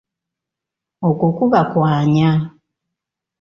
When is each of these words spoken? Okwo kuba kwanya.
Okwo 1.07 1.27
kuba 1.37 1.59
kwanya. 1.71 2.29